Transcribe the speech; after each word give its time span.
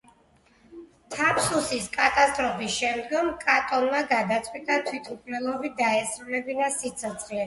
თაფსუსის 1.15 1.83
კატასტროფის 1.97 2.73
შემდგომ 2.77 3.29
კატონმა 3.43 3.99
გადაწყვიტა 4.13 4.79
თვითმკვლელობით 4.87 5.77
დაესრულებინა 5.83 6.71
სიცოცხლე. 6.79 7.39